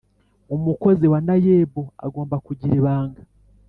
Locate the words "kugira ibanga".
2.45-3.21